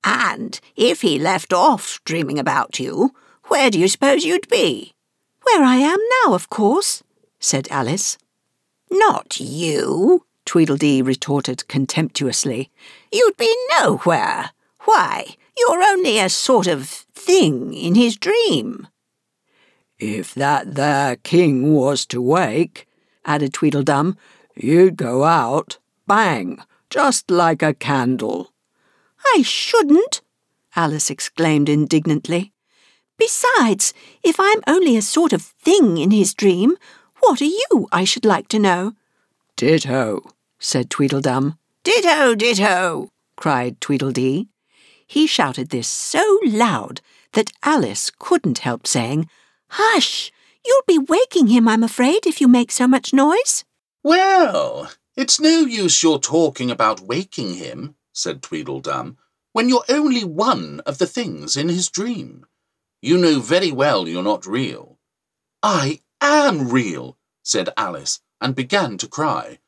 And 0.04 0.60
if 0.76 1.02
he 1.02 1.18
left 1.18 1.54
off 1.54 2.00
dreaming 2.04 2.40
about 2.40 2.80
you, 2.80 3.14
where 3.46 3.70
do 3.70 3.80
you 3.80 3.88
suppose 3.88 4.26
you'd 4.26 4.50
be? 4.50 4.94
Where 5.44 5.64
I 5.64 5.78
am 5.78 6.00
now, 6.24 6.34
of 6.34 6.50
course, 6.50 7.04
said 7.40 7.68
Alice. 7.70 8.18
Not 8.90 9.40
you, 9.40 10.26
Tweedledee 10.46 11.02
retorted 11.02 11.68
contemptuously. 11.68 12.70
You'd 13.12 13.38
be 13.38 13.54
nowhere. 13.80 14.52
Why, 14.82 15.36
you're 15.58 15.84
only 15.84 16.20
a 16.20 16.30
sort 16.30 16.68
of 16.68 16.88
thing 16.88 17.74
in 17.74 17.96
his 17.96 18.18
dream. 18.18 18.88
If 20.00 20.34
that 20.36 20.76
there 20.76 21.16
king 21.18 21.74
was 21.74 22.06
to 22.08 22.22
wake, 22.22 22.88
added 23.26 23.54
Tweedledum, 23.54 24.18
you'd 24.56 24.98
go 24.98 25.24
out, 25.24 25.80
bang, 26.08 26.60
just 26.90 27.32
like 27.32 27.64
a 27.64 27.74
candle. 27.74 28.53
I 29.36 29.42
shouldn't, 29.42 30.22
Alice 30.76 31.10
exclaimed 31.10 31.68
indignantly. 31.68 32.54
Besides, 33.18 33.94
if 34.24 34.40
I'm 34.40 34.62
only 34.68 34.96
a 34.96 35.02
sort 35.02 35.34
of 35.34 35.42
thing 35.42 35.98
in 35.98 36.12
his 36.12 36.36
dream, 36.36 36.76
what 37.20 37.42
are 37.42 37.46
you, 37.46 37.88
I 37.92 38.04
should 38.04 38.26
like 38.26 38.48
to 38.50 38.60
know? 38.60 38.94
Ditto, 39.56 40.22
said 40.60 40.92
Tweedledum. 40.92 41.58
Ditto, 41.84 42.36
ditto, 42.36 43.10
cried 43.36 43.82
Tweedledee. 43.82 44.50
He 45.08 45.26
shouted 45.26 45.70
this 45.70 45.88
so 45.88 46.40
loud 46.46 47.02
that 47.32 47.52
Alice 47.64 48.12
couldn't 48.20 48.60
help 48.60 48.86
saying, 48.86 49.30
Hush! 49.70 50.32
You'll 50.66 50.84
be 50.88 51.00
waking 51.00 51.48
him, 51.48 51.68
I'm 51.68 51.84
afraid, 51.84 52.28
if 52.28 52.40
you 52.40 52.48
make 52.48 52.72
so 52.72 52.88
much 52.88 53.14
noise. 53.14 53.66
Well, 54.04 54.92
it's 55.16 55.40
no 55.40 55.62
use 55.62 56.04
your 56.04 56.20
talking 56.20 56.70
about 56.70 57.02
waking 57.02 57.56
him, 57.56 57.96
said 58.14 58.42
Tweedledum, 58.42 59.18
when 59.54 59.70
you're 59.70 59.86
only 59.88 60.24
one 60.24 60.82
of 60.82 60.98
the 60.98 61.08
things 61.08 61.56
in 61.56 61.70
his 61.70 61.90
dream. 61.90 62.46
You 63.02 63.18
know 63.18 63.40
very 63.40 63.72
well 63.72 64.08
you're 64.08 64.22
not 64.22 64.46
real. 64.46 64.98
I 65.62 66.02
am 66.20 66.70
real, 66.70 67.18
said 67.44 67.70
Alice, 67.78 68.20
and 68.42 68.56
began 68.56 68.98
to 68.98 69.08
cry. 69.08 69.60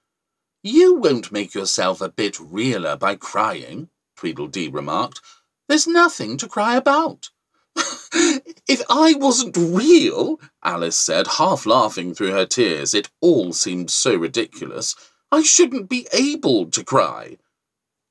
You 0.64 0.96
won't 0.96 1.32
make 1.32 1.54
yourself 1.54 2.02
a 2.02 2.10
bit 2.10 2.40
realer 2.40 2.98
by 2.98 3.16
crying, 3.16 3.90
Tweedledee 4.18 4.70
remarked. 4.70 5.22
There's 5.68 5.88
nothing 5.88 6.38
to 6.38 6.48
cry 6.48 6.76
about. 6.76 7.30
if 7.76 8.82
I 8.90 9.14
wasn't 9.14 9.58
real, 9.58 10.40
Alice 10.64 10.98
said, 10.98 11.28
half 11.38 11.66
laughing 11.66 12.16
through 12.16 12.32
her 12.32 12.46
tears, 12.46 12.94
it 12.94 13.10
all 13.22 13.54
seemed 13.54 13.92
so 13.92 14.16
ridiculous, 14.16 14.96
I 15.32 15.44
shouldn't 15.44 15.90
be 15.90 16.08
able 16.12 16.68
to 16.72 16.84
cry. 16.84 17.38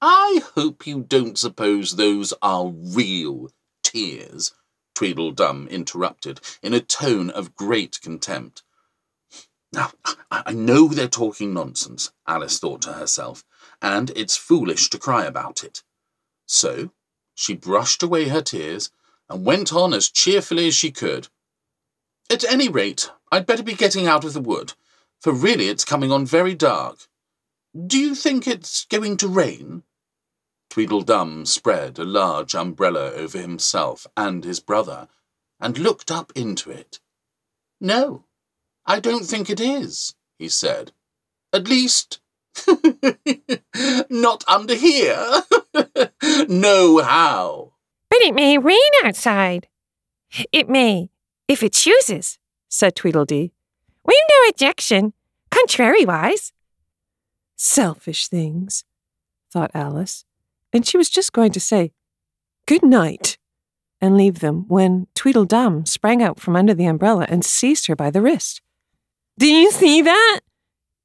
I 0.07 0.43
hope 0.55 0.87
you 0.87 1.01
don't 1.01 1.39
suppose 1.39 1.97
those 1.97 2.35
are 2.43 2.69
real 2.69 3.49
tears, 3.83 4.53
Tweedledum 4.95 5.67
interrupted 5.69 6.43
in 6.63 6.75
a 6.75 6.81
tone 6.81 7.31
of 7.31 7.57
great 7.57 8.03
contempt. 8.03 8.63
Now, 9.73 9.93
I 10.31 10.53
know 10.53 10.89
they're 10.89 11.09
talking 11.09 11.55
nonsense, 11.55 12.13
Alice 12.27 12.59
thought 12.59 12.83
to 12.83 12.93
herself, 12.93 13.47
and 13.81 14.11
it's 14.15 14.37
foolish 14.37 14.91
to 14.91 14.99
cry 14.99 15.25
about 15.25 15.65
it. 15.65 15.83
So 16.45 16.91
she 17.35 17.55
brushed 17.55 18.03
away 18.03 18.29
her 18.29 18.43
tears 18.43 18.91
and 19.31 19.47
went 19.47 19.73
on 19.73 19.95
as 19.95 20.11
cheerfully 20.11 20.67
as 20.67 20.75
she 20.75 20.91
could. 20.91 21.29
At 22.29 22.45
any 22.45 22.69
rate, 22.69 23.11
I'd 23.33 23.47
better 23.47 23.63
be 23.63 23.73
getting 23.73 24.07
out 24.07 24.27
of 24.27 24.35
the 24.35 24.41
wood, 24.43 24.75
for 25.23 25.33
really 25.33 25.71
it's 25.71 25.83
coming 25.87 26.13
on 26.13 26.27
very 26.27 26.55
dark. 26.55 27.09
Do 27.75 27.99
you 27.99 28.15
think 28.15 28.47
it's 28.47 28.85
going 28.85 29.17
to 29.17 29.29
rain? 29.29 29.83
Tweedledum 30.75 31.47
spread 31.47 32.01
a 32.01 32.05
large 32.05 32.53
umbrella 32.53 33.13
over 33.13 33.39
himself 33.39 34.09
and 34.17 34.43
his 34.43 34.59
brother, 34.59 35.07
and 35.61 35.79
looked 35.79 36.11
up 36.11 36.33
into 36.35 36.69
it. 36.69 36.99
No, 37.81 38.25
I 38.85 38.99
don't 38.99 39.25
think 39.25 39.49
it 39.49 39.61
is, 39.61 40.17
he 40.37 40.49
said. 40.49 40.91
At 41.53 41.69
least, 41.69 42.19
not 44.11 44.43
under 44.49 44.75
here. 44.75 45.25
no 46.49 46.99
how. 46.99 47.75
But 48.11 48.23
it 48.23 48.35
may 48.35 48.59
rain 48.59 48.91
outside. 49.05 49.69
It 50.51 50.69
may, 50.69 51.09
if 51.47 51.63
it 51.63 51.75
chooses, 51.75 52.41
said 52.69 52.97
Tweedledee. 52.97 53.53
We've 54.05 54.19
no 54.29 54.49
objection, 54.49 55.13
contrariwise. 55.53 56.51
Selfish 57.55 58.27
things, 58.27 58.83
thought 59.53 59.71
Alice, 59.73 60.25
and 60.75 60.87
she 60.87 60.99
was 60.99 61.09
just 61.09 61.33
going 61.33 61.53
to 61.53 61.61
say, 61.61 61.93
Good 62.67 62.83
night, 62.83 63.39
and 64.01 64.17
leave 64.17 64.41
them 64.41 64.65
when 64.69 65.07
Tweedledum 65.15 65.87
sprang 65.87 66.23
out 66.23 66.41
from 66.41 66.57
under 66.57 66.75
the 66.75 66.87
umbrella 66.87 67.27
and 67.29 67.45
seized 67.45 67.87
her 67.87 67.97
by 67.97 68.11
the 68.11 68.21
wrist. 68.21 68.61
Do 69.39 69.47
you 69.47 69.71
see 69.71 70.03
that? 70.03 70.41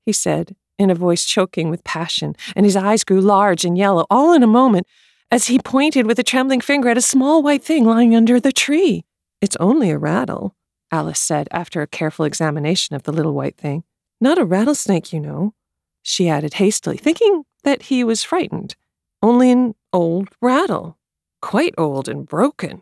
he 0.05 0.11
said, 0.11 0.55
in 0.79 0.89
a 0.89 0.95
voice 0.95 1.25
choking 1.25 1.69
with 1.69 1.83
passion, 1.83 2.35
and 2.55 2.65
his 2.65 2.75
eyes 2.75 3.03
grew 3.03 3.21
large 3.21 3.63
and 3.63 3.77
yellow 3.77 4.05
all 4.09 4.33
in 4.33 4.41
a 4.41 4.47
moment, 4.47 4.87
as 5.29 5.47
he 5.47 5.59
pointed 5.59 6.07
with 6.07 6.17
a 6.17 6.23
trembling 6.23 6.61
finger 6.61 6.89
at 6.89 6.97
a 6.97 7.01
small 7.01 7.43
white 7.43 7.63
thing 7.63 7.85
lying 7.85 8.15
under 8.15 8.39
the 8.39 8.51
tree. 8.51 9.05
It's 9.41 9.57
only 9.57 9.91
a 9.91 9.97
rattle, 9.97 10.55
Alice 10.91 11.19
said 11.19 11.47
after 11.51 11.81
a 11.81 11.87
careful 11.87 12.25
examination 12.25 12.95
of 12.95 13.03
the 13.03 13.11
little 13.11 13.33
white 13.33 13.57
thing. 13.57 13.83
Not 14.19 14.39
a 14.39 14.45
rattlesnake, 14.45 15.13
you 15.13 15.19
know, 15.19 15.53
she 16.01 16.27
added 16.27 16.55
hastily, 16.55 16.97
thinking 16.97 17.43
that 17.63 17.83
he 17.83 18.03
was 18.03 18.23
frightened. 18.23 18.75
Only 19.21 19.51
an 19.51 19.75
old 19.91 20.29
rattle. 20.41 20.97
Quite 21.41 21.73
old 21.77 22.07
and 22.07 22.27
broken. 22.27 22.81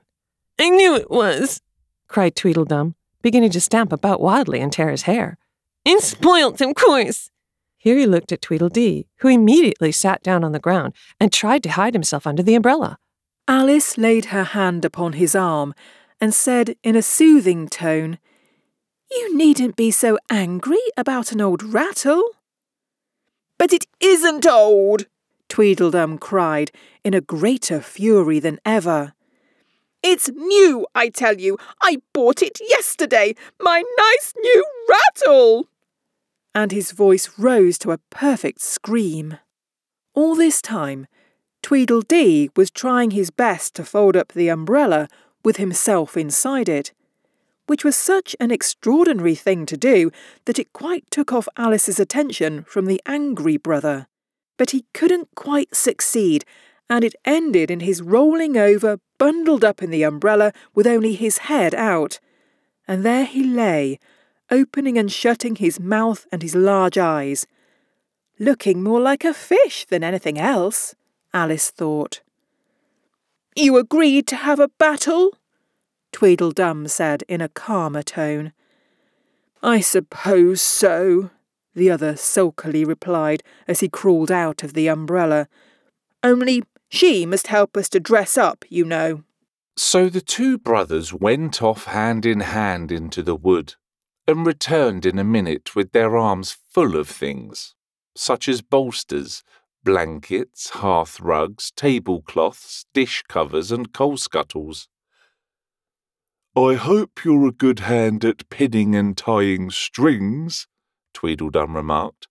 I 0.59 0.69
knew 0.69 0.95
it 0.95 1.09
was, 1.09 1.61
cried 2.07 2.35
Tweedledum, 2.35 2.95
beginning 3.21 3.51
to 3.51 3.61
stamp 3.61 3.91
about 3.91 4.21
wildly 4.21 4.59
and 4.59 4.71
tear 4.71 4.89
his 4.89 5.03
hair. 5.03 5.37
It's 5.85 6.05
spoilt, 6.05 6.61
of 6.61 6.75
course. 6.75 7.31
Here 7.77 7.97
he 7.97 8.05
looked 8.05 8.31
at 8.31 8.41
Tweedledee, 8.41 9.07
who 9.17 9.27
immediately 9.27 9.91
sat 9.91 10.23
down 10.23 10.43
on 10.43 10.51
the 10.51 10.59
ground 10.59 10.93
and 11.19 11.31
tried 11.31 11.63
to 11.63 11.69
hide 11.69 11.93
himself 11.93 12.27
under 12.27 12.43
the 12.43 12.55
umbrella. 12.55 12.97
Alice 13.47 13.97
laid 13.97 14.25
her 14.25 14.43
hand 14.43 14.83
upon 14.83 15.13
his 15.13 15.35
arm 15.35 15.73
and 16.19 16.33
said 16.33 16.75
in 16.83 16.95
a 16.95 17.01
soothing 17.01 17.67
tone, 17.67 18.17
You 19.11 19.37
needn't 19.37 19.75
be 19.75 19.91
so 19.91 20.17
angry 20.29 20.81
about 20.97 21.31
an 21.31 21.39
old 21.39 21.63
rattle. 21.63 22.23
But 23.57 23.71
it 23.71 23.85
isn't 23.99 24.45
old, 24.45 25.05
Tweedledum 25.49 26.17
cried 26.17 26.71
in 27.03 27.13
a 27.13 27.21
greater 27.21 27.81
fury 27.81 28.39
than 28.39 28.59
ever. 28.65 29.13
It's 30.03 30.29
new, 30.29 30.85
I 30.93 31.09
tell 31.09 31.39
you. 31.39 31.57
I 31.81 31.97
bought 32.13 32.41
it 32.41 32.59
yesterday. 32.61 33.35
My 33.59 33.83
nice 33.97 34.33
new 34.41 34.65
rattle! 34.89 35.67
And 36.53 36.71
his 36.71 36.91
voice 36.91 37.31
rose 37.37 37.77
to 37.79 37.91
a 37.91 37.99
perfect 38.09 38.61
scream. 38.61 39.37
All 40.13 40.35
this 40.35 40.61
time, 40.61 41.07
Tweedledee 41.61 42.49
was 42.55 42.71
trying 42.71 43.11
his 43.11 43.29
best 43.29 43.75
to 43.75 43.83
fold 43.83 44.15
up 44.15 44.33
the 44.33 44.47
umbrella 44.47 45.07
with 45.43 45.57
himself 45.57 46.15
inside 46.15 46.69
it, 46.69 46.93
which 47.67 47.83
was 47.83 47.95
such 47.95 48.35
an 48.39 48.49
extraordinary 48.49 49.35
thing 49.35 49.65
to 49.65 49.77
do 49.77 50.11
that 50.45 50.57
it 50.57 50.73
quite 50.73 51.03
took 51.11 51.33
off 51.33 51.47
Alice's 51.57 51.99
attention 51.99 52.63
from 52.63 52.85
the 52.85 53.01
angry 53.05 53.57
brother. 53.57 54.07
But 54.57 54.71
he 54.71 54.85
couldn't 54.93 55.29
quite 55.35 55.75
succeed, 55.75 56.43
and 56.89 57.03
it 57.03 57.15
ended 57.25 57.69
in 57.69 57.81
his 57.81 58.01
rolling 58.01 58.57
over, 58.57 58.99
bundled 59.17 59.63
up 59.63 59.81
in 59.81 59.91
the 59.91 60.03
umbrella, 60.03 60.51
with 60.73 60.87
only 60.87 61.13
his 61.13 61.39
head 61.39 61.75
out. 61.75 62.19
And 62.87 63.05
there 63.05 63.25
he 63.25 63.43
lay, 63.43 63.99
opening 64.49 64.97
and 64.97 65.11
shutting 65.11 65.55
his 65.55 65.79
mouth 65.79 66.25
and 66.31 66.41
his 66.41 66.55
large 66.55 66.97
eyes. 66.97 67.45
Looking 68.39 68.83
more 68.83 69.01
like 69.01 69.25
a 69.25 69.33
fish 69.33 69.85
than 69.85 70.03
anything 70.03 70.37
else, 70.37 70.95
Alice 71.33 71.69
thought. 71.69 72.21
You 73.55 73.77
agreed 73.77 74.27
to 74.27 74.35
have 74.35 74.59
a 74.59 74.67
battle? 74.67 75.37
Tweedledum 76.11 76.87
said 76.87 77.23
in 77.27 77.41
a 77.41 77.49
calmer 77.49 78.03
tone. 78.03 78.53
I 79.63 79.81
suppose 79.81 80.61
so, 80.61 81.31
the 81.77 81.89
other 81.89 82.17
sulkily 82.17 82.83
replied 82.83 83.43
as 83.67 83.79
he 83.79 83.87
crawled 83.87 84.31
out 84.31 84.63
of 84.63 84.73
the 84.73 84.87
umbrella. 84.87 85.47
Only 86.23 86.63
she 86.89 87.25
must 87.25 87.47
help 87.47 87.77
us 87.77 87.87
to 87.89 87.99
dress 87.99 88.37
up, 88.37 88.65
you 88.67 88.83
know. 88.83 89.23
So 89.75 90.09
the 90.09 90.21
two 90.21 90.57
brothers 90.57 91.13
went 91.13 91.61
off 91.61 91.85
hand 91.85 92.25
in 92.25 92.39
hand 92.39 92.91
into 92.91 93.21
the 93.21 93.35
wood, 93.35 93.75
and 94.27 94.45
returned 94.45 95.05
in 95.05 95.19
a 95.19 95.23
minute 95.23 95.75
with 95.75 95.91
their 95.91 96.17
arms 96.17 96.57
full 96.69 96.97
of 96.97 97.07
things, 97.07 97.75
such 98.15 98.49
as 98.49 98.61
bolsters, 98.61 99.43
blankets, 99.83 100.71
hearth 100.71 101.19
rugs, 101.19 101.71
tablecloths, 101.75 102.85
dish 102.93 103.23
covers, 103.29 103.71
and 103.71 103.93
coal 103.93 104.17
scuttles. 104.17 104.87
I 106.55 106.73
hope 106.73 107.23
you're 107.23 107.47
a 107.47 107.51
good 107.51 107.81
hand 107.81 108.25
at 108.25 108.49
pinning 108.49 108.95
and 108.95 109.15
tying 109.15 109.69
strings, 109.69 110.67
Tweedledum 111.13 111.75
remarked. 111.75 112.27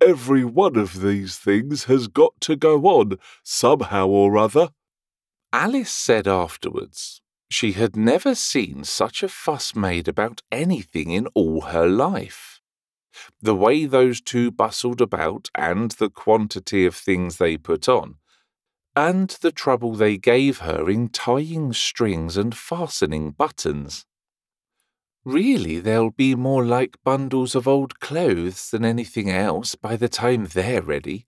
Every 0.00 0.44
one 0.44 0.76
of 0.76 1.00
these 1.00 1.38
things 1.38 1.84
has 1.84 2.08
got 2.08 2.40
to 2.42 2.56
go 2.56 2.82
on 2.84 3.18
somehow 3.42 4.08
or 4.08 4.36
other. 4.36 4.68
Alice 5.52 5.90
said 5.90 6.26
afterwards 6.26 7.22
she 7.54 7.72
had 7.72 7.96
never 7.96 8.34
seen 8.34 8.82
such 8.82 9.22
a 9.22 9.28
fuss 9.28 9.76
made 9.76 10.08
about 10.08 10.42
anything 10.50 11.10
in 11.10 11.28
all 11.34 11.60
her 11.62 11.88
life. 11.88 12.60
The 13.40 13.54
way 13.54 13.86
those 13.86 14.20
two 14.20 14.50
bustled 14.50 15.00
about, 15.00 15.50
and 15.54 15.92
the 15.92 16.10
quantity 16.10 16.84
of 16.84 16.96
things 16.96 17.36
they 17.36 17.56
put 17.56 17.88
on, 17.88 18.16
and 18.96 19.30
the 19.40 19.52
trouble 19.52 19.94
they 19.94 20.16
gave 20.16 20.58
her 20.58 20.90
in 20.90 21.10
tying 21.10 21.72
strings 21.72 22.36
and 22.36 22.56
fastening 22.56 23.30
buttons. 23.30 24.04
Really, 25.24 25.80
they'll 25.80 26.10
be 26.10 26.34
more 26.34 26.64
like 26.64 27.02
bundles 27.02 27.54
of 27.54 27.66
old 27.66 27.98
clothes 27.98 28.70
than 28.70 28.84
anything 28.84 29.30
else 29.30 29.74
by 29.74 29.96
the 29.96 30.08
time 30.08 30.46
they're 30.46 30.82
ready, 30.82 31.26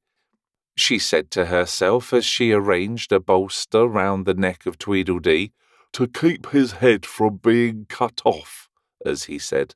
she 0.76 0.98
said 0.98 1.30
to 1.30 1.46
herself 1.46 2.12
as 2.12 2.24
she 2.24 2.52
arranged 2.52 3.10
a 3.10 3.20
bolster 3.20 3.86
round 3.86 4.26
the 4.26 4.34
neck 4.34 4.66
of 4.66 4.78
Tweedledee 4.78 5.52
to 5.92 6.06
keep 6.06 6.50
his 6.50 6.72
head 6.72 7.06
from 7.06 7.38
being 7.38 7.86
cut 7.88 8.20
off, 8.24 8.68
as 9.04 9.24
he 9.24 9.38
said. 9.38 9.74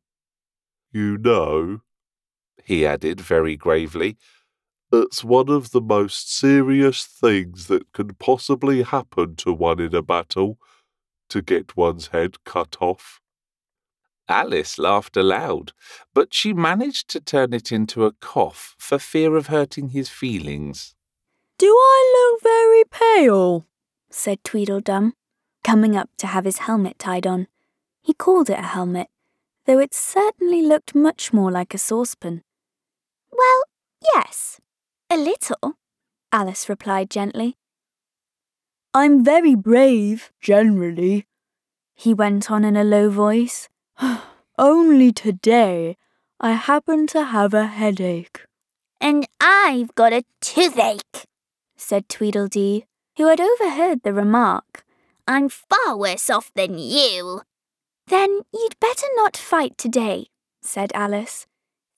You 0.92 1.16
know, 1.16 1.80
he 2.62 2.84
added 2.84 3.20
very 3.20 3.56
gravely, 3.56 4.18
it's 4.92 5.22
one 5.22 5.48
of 5.48 5.70
the 5.70 5.80
most 5.80 6.36
serious 6.36 7.04
things 7.04 7.68
that 7.68 7.92
can 7.92 8.14
possibly 8.14 8.82
happen 8.82 9.36
to 9.36 9.52
one 9.52 9.80
in 9.80 9.94
a 9.94 10.02
battle 10.02 10.58
to 11.28 11.40
get 11.40 11.76
one's 11.76 12.08
head 12.08 12.42
cut 12.44 12.76
off. 12.80 13.19
Alice 14.30 14.78
laughed 14.78 15.16
aloud, 15.16 15.72
but 16.14 16.32
she 16.32 16.52
managed 16.52 17.10
to 17.10 17.20
turn 17.20 17.52
it 17.52 17.72
into 17.72 18.04
a 18.04 18.12
cough 18.12 18.76
for 18.78 18.98
fear 18.98 19.36
of 19.36 19.48
hurting 19.48 19.88
his 19.88 20.08
feelings. 20.08 20.94
Do 21.58 21.66
I 21.66 22.30
look 22.32 22.42
very 22.42 22.84
pale? 22.84 23.66
said 24.08 24.42
Tweedledum, 24.44 25.14
coming 25.64 25.96
up 25.96 26.10
to 26.18 26.28
have 26.28 26.44
his 26.44 26.58
helmet 26.58 26.98
tied 26.98 27.26
on. 27.26 27.48
He 28.00 28.14
called 28.14 28.48
it 28.48 28.58
a 28.58 28.62
helmet, 28.62 29.08
though 29.66 29.80
it 29.80 29.92
certainly 29.92 30.62
looked 30.62 30.94
much 30.94 31.32
more 31.32 31.50
like 31.50 31.74
a 31.74 31.78
saucepan. 31.78 32.42
Well, 33.32 33.62
yes, 34.14 34.60
a 35.10 35.16
little, 35.16 35.74
Alice 36.32 36.68
replied 36.68 37.10
gently. 37.10 37.56
I'm 38.94 39.24
very 39.24 39.56
brave, 39.56 40.32
generally, 40.40 41.26
he 41.94 42.14
went 42.14 42.50
on 42.50 42.64
in 42.64 42.76
a 42.76 42.84
low 42.84 43.10
voice. 43.10 43.68
Only 44.58 45.12
today 45.12 45.96
I 46.38 46.52
happen 46.52 47.06
to 47.08 47.24
have 47.24 47.54
a 47.54 47.66
headache. 47.66 48.42
And 49.00 49.26
I've 49.40 49.94
got 49.94 50.12
a 50.12 50.24
toothache, 50.40 51.24
said 51.76 52.08
Tweedledee, 52.08 52.84
who 53.16 53.28
had 53.28 53.40
overheard 53.40 54.02
the 54.02 54.12
remark. 54.12 54.84
I'm 55.26 55.48
far 55.48 55.96
worse 55.96 56.28
off 56.30 56.50
than 56.54 56.78
you. 56.78 57.42
Then 58.06 58.42
you'd 58.52 58.80
better 58.80 59.06
not 59.16 59.36
fight 59.36 59.78
today, 59.78 60.26
said 60.62 60.92
Alice, 60.94 61.46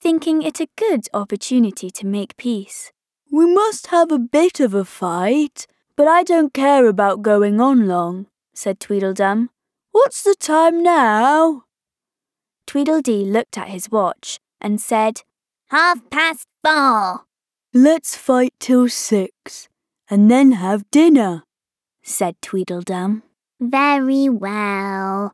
thinking 0.00 0.42
it 0.42 0.60
a 0.60 0.68
good 0.76 1.06
opportunity 1.14 1.90
to 1.90 2.06
make 2.06 2.36
peace. 2.36 2.92
We 3.30 3.46
must 3.46 3.88
have 3.88 4.12
a 4.12 4.18
bit 4.18 4.60
of 4.60 4.74
a 4.74 4.84
fight, 4.84 5.66
but 5.96 6.06
I 6.06 6.22
don't 6.22 6.52
care 6.52 6.86
about 6.86 7.22
going 7.22 7.60
on 7.60 7.86
long, 7.86 8.26
said 8.54 8.78
Tweedledum. 8.78 9.50
What's 9.92 10.22
the 10.22 10.34
time 10.38 10.82
now? 10.82 11.64
Tweedledee 12.72 13.26
looked 13.26 13.58
at 13.58 13.68
his 13.68 13.90
watch 13.90 14.40
and 14.58 14.80
said, 14.80 15.20
Half 15.68 16.08
past 16.08 16.46
four. 16.64 17.26
Let's 17.74 18.16
fight 18.16 18.54
till 18.58 18.88
six, 18.88 19.68
and 20.08 20.30
then 20.30 20.52
have 20.52 20.90
dinner, 20.90 21.42
said 22.02 22.34
Tweedledum. 22.40 23.24
Very 23.60 24.30
well, 24.30 25.32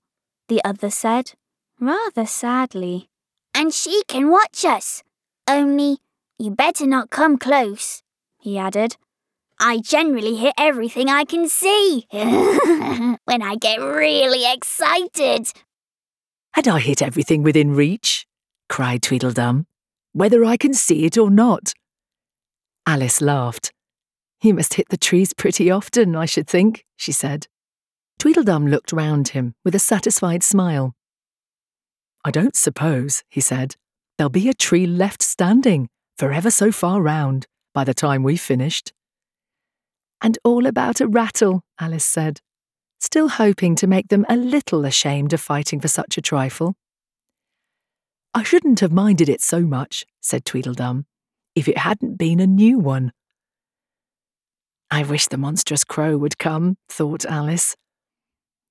the 0.48 0.60
other 0.64 0.90
said, 0.90 1.34
rather 1.78 2.26
sadly. 2.26 3.08
And 3.54 3.72
she 3.72 4.02
can 4.08 4.32
watch 4.32 4.64
us. 4.64 5.04
Only 5.46 5.98
you 6.40 6.50
better 6.50 6.88
not 6.88 7.10
come 7.10 7.38
close, 7.38 8.02
he 8.40 8.58
added. 8.58 8.96
I 9.60 9.78
generally 9.78 10.34
hit 10.34 10.54
everything 10.58 11.08
I 11.08 11.24
can 11.24 11.48
see 11.48 12.08
when 12.10 13.42
I 13.42 13.54
get 13.60 13.76
really 13.76 14.42
excited. 14.52 15.52
And 16.58 16.66
I 16.66 16.80
hit 16.80 17.02
everything 17.02 17.44
within 17.44 17.76
reach, 17.76 18.26
cried 18.68 19.00
Tweedledum, 19.00 19.68
whether 20.12 20.44
I 20.44 20.56
can 20.56 20.74
see 20.74 21.04
it 21.04 21.16
or 21.16 21.30
not. 21.30 21.72
Alice 22.84 23.20
laughed. 23.20 23.70
He 24.40 24.52
must 24.52 24.74
hit 24.74 24.88
the 24.88 24.96
trees 24.96 25.32
pretty 25.32 25.70
often, 25.70 26.16
I 26.16 26.26
should 26.26 26.48
think, 26.48 26.84
she 26.96 27.12
said. 27.12 27.46
Tweedledum 28.18 28.66
looked 28.66 28.90
round 28.90 29.28
him 29.28 29.54
with 29.64 29.76
a 29.76 29.78
satisfied 29.78 30.42
smile. 30.42 30.96
I 32.24 32.32
don't 32.32 32.56
suppose, 32.56 33.22
he 33.28 33.40
said, 33.40 33.76
there'll 34.16 34.28
be 34.28 34.48
a 34.48 34.52
tree 34.52 34.84
left 34.84 35.22
standing 35.22 35.88
for 36.16 36.32
ever 36.32 36.50
so 36.50 36.72
far 36.72 37.00
round 37.00 37.46
by 37.72 37.84
the 37.84 37.94
time 37.94 38.24
we've 38.24 38.40
finished. 38.40 38.92
And 40.20 40.36
all 40.42 40.66
about 40.66 41.00
a 41.00 41.06
rattle, 41.06 41.62
Alice 41.78 42.04
said, 42.04 42.40
still 42.98 43.28
hoping 43.28 43.74
to 43.76 43.86
make 43.86 44.08
them 44.08 44.26
a 44.28 44.36
little 44.36 44.84
ashamed 44.84 45.32
of 45.32 45.40
fighting 45.40 45.80
for 45.80 45.88
such 45.88 46.18
a 46.18 46.22
trifle. 46.22 46.74
I 48.34 48.42
shouldn't 48.42 48.80
have 48.80 48.92
minded 48.92 49.28
it 49.28 49.40
so 49.40 49.62
much, 49.62 50.04
said 50.20 50.44
Tweedledum, 50.44 51.06
if 51.54 51.68
it 51.68 51.78
hadn't 51.78 52.16
been 52.16 52.40
a 52.40 52.46
new 52.46 52.78
one. 52.78 53.12
I 54.90 55.02
wish 55.02 55.28
the 55.28 55.36
monstrous 55.36 55.84
crow 55.84 56.16
would 56.16 56.38
come, 56.38 56.76
thought 56.88 57.24
Alice. 57.26 57.76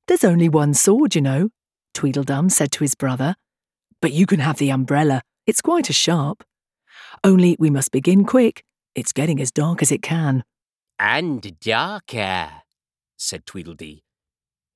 There's 0.07 0.23
only 0.23 0.49
one 0.49 0.73
sword, 0.73 1.15
you 1.15 1.21
know, 1.21 1.49
Tweedledum 1.93 2.49
said 2.49 2.71
to 2.73 2.83
his 2.83 2.95
brother. 2.95 3.35
But 4.01 4.13
you 4.13 4.25
can 4.25 4.39
have 4.39 4.57
the 4.57 4.69
umbrella. 4.69 5.21
It's 5.45 5.61
quite 5.61 5.89
as 5.89 5.95
sharp. 5.95 6.43
Only 7.23 7.55
we 7.59 7.69
must 7.69 7.91
begin 7.91 8.23
quick. 8.23 8.63
It's 8.95 9.11
getting 9.11 9.41
as 9.41 9.51
dark 9.51 9.81
as 9.81 9.91
it 9.91 10.01
can. 10.01 10.43
And 10.99 11.59
darker, 11.59 12.49
said 13.17 13.45
Tweedledee. 13.45 14.03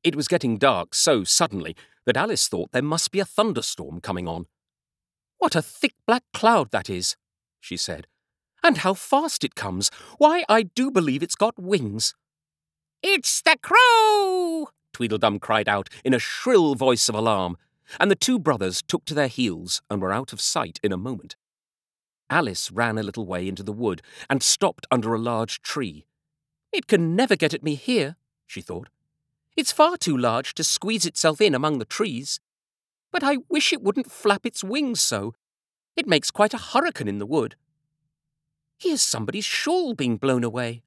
It 0.03 0.15
was 0.15 0.27
getting 0.27 0.57
dark 0.57 0.95
so 0.95 1.23
suddenly 1.23 1.75
that 2.05 2.17
Alice 2.17 2.47
thought 2.47 2.71
there 2.71 2.81
must 2.81 3.11
be 3.11 3.19
a 3.19 3.25
thunderstorm 3.25 4.01
coming 4.01 4.27
on. 4.27 4.47
What 5.37 5.55
a 5.55 5.61
thick 5.61 5.93
black 6.07 6.23
cloud 6.33 6.71
that 6.71 6.89
is, 6.89 7.15
she 7.59 7.77
said. 7.77 8.07
And 8.63 8.79
how 8.79 8.93
fast 8.93 9.43
it 9.43 9.55
comes! 9.55 9.89
Why, 10.17 10.43
I 10.47 10.63
do 10.63 10.91
believe 10.91 11.23
it's 11.23 11.35
got 11.35 11.57
wings. 11.59 12.13
It's 13.03 13.41
the 13.41 13.57
crow! 13.61 14.69
Tweedledum 14.93 15.39
cried 15.39 15.67
out 15.67 15.89
in 16.03 16.13
a 16.13 16.19
shrill 16.19 16.75
voice 16.75 17.09
of 17.09 17.15
alarm, 17.15 17.57
and 17.99 18.09
the 18.09 18.15
two 18.15 18.39
brothers 18.39 18.81
took 18.81 19.05
to 19.05 19.13
their 19.13 19.27
heels 19.27 19.81
and 19.89 20.01
were 20.01 20.11
out 20.11 20.33
of 20.33 20.41
sight 20.41 20.79
in 20.83 20.91
a 20.91 20.97
moment. 20.97 21.35
Alice 22.29 22.71
ran 22.71 22.97
a 22.97 23.03
little 23.03 23.25
way 23.25 23.47
into 23.47 23.63
the 23.63 23.73
wood 23.73 24.01
and 24.29 24.41
stopped 24.41 24.87
under 24.91 25.13
a 25.13 25.19
large 25.19 25.61
tree. 25.61 26.05
It 26.71 26.87
can 26.87 27.15
never 27.15 27.35
get 27.35 27.53
at 27.53 27.63
me 27.63 27.75
here, 27.75 28.15
she 28.47 28.61
thought. 28.61 28.89
It's 29.57 29.71
far 29.71 29.97
too 29.97 30.17
large 30.17 30.53
to 30.55 30.63
squeeze 30.63 31.05
itself 31.05 31.41
in 31.41 31.53
among 31.53 31.79
the 31.79 31.85
trees. 31.85 32.39
But 33.11 33.23
I 33.23 33.37
wish 33.49 33.73
it 33.73 33.81
wouldn't 33.81 34.11
flap 34.11 34.45
its 34.45 34.63
wings 34.63 35.01
so. 35.01 35.33
It 35.95 36.07
makes 36.07 36.31
quite 36.31 36.53
a 36.53 36.57
hurricane 36.57 37.09
in 37.09 37.19
the 37.19 37.25
wood. 37.25 37.55
Here's 38.77 39.01
somebody's 39.01 39.45
shawl 39.45 39.93
being 39.93 40.17
blown 40.17 40.43
away. 40.43 40.83